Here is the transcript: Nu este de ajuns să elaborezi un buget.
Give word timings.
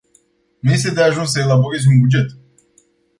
Nu 0.59 0.71
este 0.71 0.91
de 0.91 1.01
ajuns 1.01 1.31
să 1.31 1.39
elaborezi 1.39 1.87
un 1.87 1.99
buget. 1.99 2.31